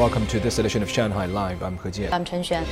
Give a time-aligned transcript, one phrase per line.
[0.00, 1.62] Welcome to this edition of Shanghai Live.
[1.62, 2.10] I'm He Jian.
[2.10, 2.64] I'm Chen Xuan.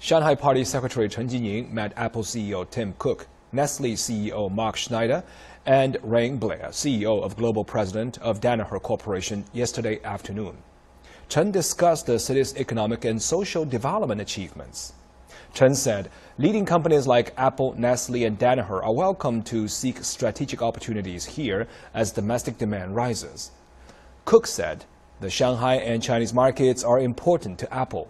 [0.00, 5.22] Shanghai Party Secretary Chen Jining met Apple CEO Tim Cook, Nestle CEO Mark Schneider,
[5.66, 10.56] and Rainer Blair, CEO of Global President of Danaher Corporation, yesterday afternoon.
[11.28, 14.94] Chen discussed the city's economic and social development achievements.
[15.54, 21.24] Chen said leading companies like Apple, Nestle, and Danaher are welcome to seek strategic opportunities
[21.24, 23.50] here as domestic demand rises.
[24.24, 24.84] Cook said
[25.20, 28.08] the Shanghai and Chinese markets are important to Apple.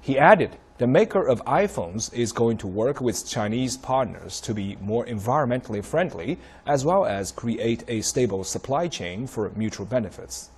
[0.00, 4.76] He added the maker of iPhones is going to work with Chinese partners to be
[4.80, 6.36] more environmentally friendly
[6.66, 10.50] as well as create a stable supply chain for mutual benefits.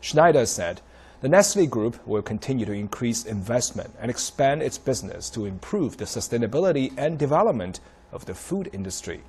[0.00, 0.80] Schneider said
[1.22, 6.04] the Nestle Group will continue to increase investment and expand its business to improve the
[6.04, 7.78] sustainability and development
[8.10, 9.22] of the food industry.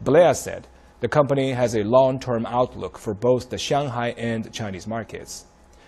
[0.00, 0.68] Blair said
[1.00, 5.46] the company has a long-term outlook for both the Shanghai and Chinese markets.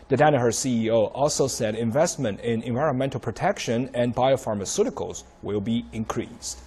[0.09, 6.59] The Danaher CEO also said investment in environmental protection and biopharmaceuticals will be increased.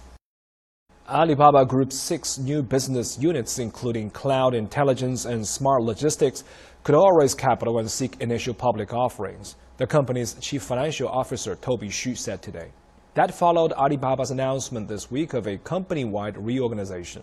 [1.06, 6.44] Alibaba Group's six new business units, including cloud intelligence and smart logistics,
[6.82, 11.88] could all raise capital and seek initial public offerings, the company's chief financial officer Toby
[11.88, 12.70] Xu said today.
[13.12, 17.22] That followed Alibaba's announcement this week of a company-wide reorganization.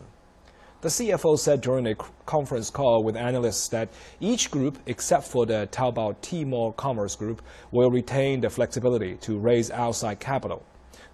[0.81, 1.95] The CFO said during a
[2.27, 7.89] conference call with analysts that each group, except for the Taobao Tmall Commerce Group, will
[7.89, 10.63] retain the flexibility to raise outside capital.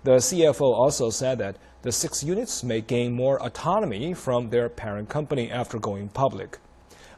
[0.03, 5.09] The CFO also said that the six units may gain more autonomy from their parent
[5.09, 6.59] company after going public.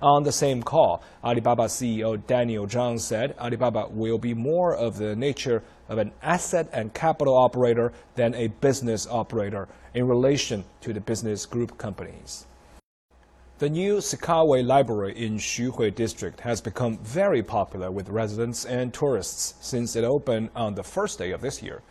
[0.01, 5.15] On the same call, Alibaba CEO Daniel Zhang said Alibaba will be more of the
[5.15, 11.01] nature of an asset and capital operator than a business operator in relation to the
[11.01, 12.45] business group companies.
[13.57, 19.55] The new Zikawei Library in Xuhui District has become very popular with residents and tourists
[19.59, 21.81] since it opened on the first day of this year.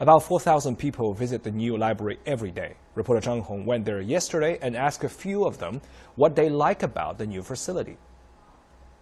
[0.00, 2.74] About 4,000 people visit the new library every day.
[2.94, 5.80] Reporter Zhang Hong went there yesterday and asked a few of them
[6.14, 7.96] what they like about the new facility.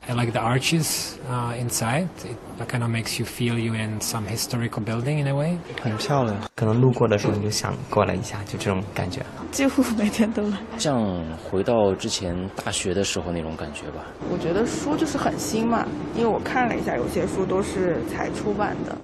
[0.08, 2.08] I like the arches uh, inside.
[2.24, 5.58] It kind of makes you feel you in some historical building in a way.
[5.82, 9.20] 很漂亮，可能路过的时候你就想过来一下，就这种感觉。
[9.50, 10.56] 几乎每天都来。
[10.78, 12.34] 像回到之前
[12.64, 14.04] 大学的时候那种感觉吧。
[14.30, 18.96] 我觉得书就是很新嘛，因为我看了一下，有些书都是才出版的。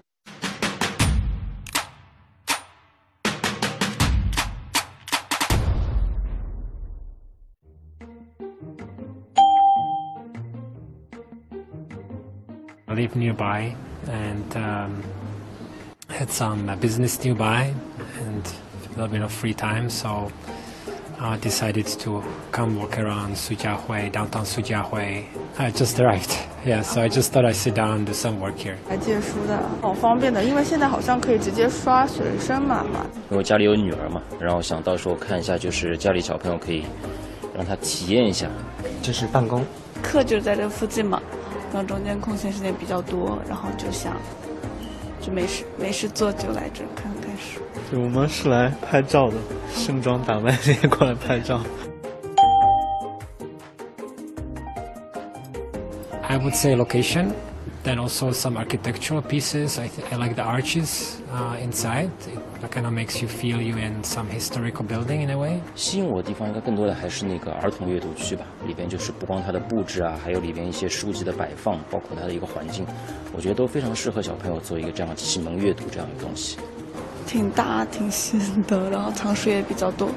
[12.90, 13.76] I live nearby
[14.08, 15.04] and um,
[16.08, 17.74] had some uh, business nearby
[18.22, 20.32] and a little bit of free time, so
[21.20, 25.26] I decided to come walk around Sujiahui, downtown Sujiahui.
[25.58, 26.34] I just arrived,
[26.66, 28.78] yeah, so I just thought I'd sit down and do some work here.
[28.90, 33.06] 来借书的，好方便的，因为现在好像可以直接刷学生码嘛。
[33.30, 36.86] 因为我家里有女儿嘛，然后想到时候看一下，就是家里小朋友可以
[37.54, 38.48] 让他体验一下。
[39.04, 39.66] 这是办公，
[40.02, 41.22] 课就在这附近嘛，
[41.74, 44.16] 然后中间空闲时间比较多，然后就想
[45.22, 47.62] 就没事没事做就来这看看书。
[47.92, 49.36] 对，我们是来拍照的，
[49.74, 51.62] 盛装打扮也过 来拍照。
[56.30, 57.32] I would say location,
[57.87, 59.79] then also some architectural pieces.
[59.79, 62.11] I, th- I like the arches uh, inside.
[62.63, 65.61] It kind of makes you feel you in some historical building in a way.
[65.75, 72.87] 吸引我的地方应该更多的还是那个儿童阅读区吧，里边就是不光它的布置啊，还有里边一些书籍的摆放，包括它的一个环境，
[73.35, 76.59] 我觉得都非常适合小朋友做一个这样启蒙阅读这样一个东西。
[77.27, 80.09] 挺大挺新的，然后藏书也比较多。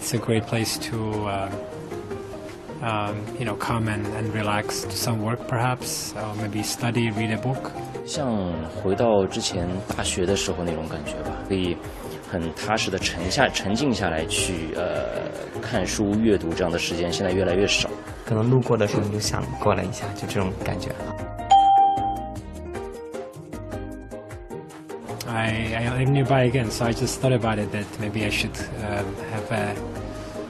[0.00, 1.48] It's a great place to, uh,
[2.82, 7.32] um, you know, come and, and relax, do some work perhaps, or maybe study, read
[7.32, 7.70] a book.
[8.04, 8.26] 像
[8.82, 11.76] 回到之前大学的时候那种感觉吧，可以
[12.30, 15.30] 很踏实的沉下沉静下来去呃
[15.60, 17.88] 看书阅读这样的时间，现在越来越少。
[18.24, 20.90] 可能路过的时候你就想过来一下，就这种感觉。
[25.28, 28.54] I, I live nearby again, so I just thought about it that maybe I should
[28.80, 29.74] um, have a,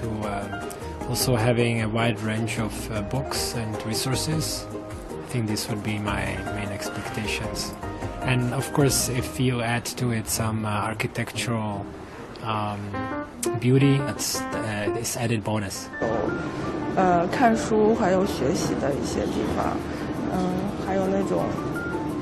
[0.00, 4.66] to uh, also having a wide range of uh, books and resources.
[5.10, 7.72] I think this would be my main expectations.
[8.22, 11.84] And of course, if you add to it some uh, architectural
[12.44, 12.78] um,
[13.60, 15.88] beauty, that's uh, this added bonus.
[16.00, 16.08] 有
[16.96, 19.76] 呃看书还有学习的一些地方，
[20.32, 20.38] 嗯，
[20.86, 21.44] 还有那种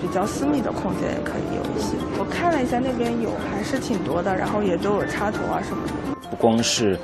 [0.00, 1.96] 比较私密的空间也可以有一些。
[2.18, 5.92] 我看了一下那边有还是挺多的，然后也都有插头啊什么的。
[6.30, 6.98] 不光是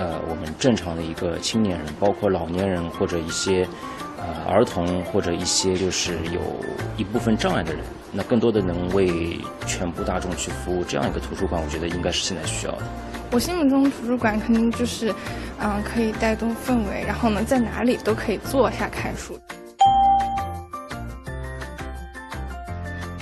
[0.00, 3.68] 呃我们正常的一个青年人，包括老年人或者一些
[4.16, 6.40] 呃儿童或者一些就是有
[6.96, 12.82] 一部分障碍的人，那更多的能为全部大众去服务，这样一个图书馆，我觉得应该是现在需要的。
[13.30, 15.14] 我心目中图书馆肯定就是，
[15.60, 19.38] 嗯、可以带动氛围，然后呢，在哪里都可以坐下看书。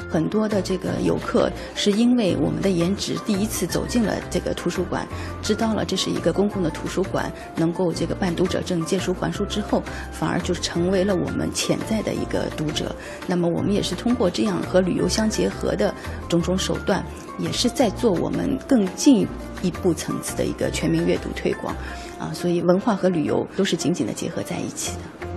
[0.09, 5.07] 很多的这个游客是因为我们的颜值，第一次走进了这个图书馆，
[5.43, 12.95] 知道了这是一个公共的图书馆，能够这个办读者证、借书还书之后，反而就成为了我们潜在的一个读者。
[13.27, 15.95] 那么我们也是通过这样和旅游相结合的
[16.29, 17.05] 种种手段，
[17.39, 19.27] 也是在做我们更进
[19.63, 21.77] 一步层次的一个全民阅读推广，
[22.19, 25.28] 啊，所以文化和旅游都是紧紧的结合在一起的。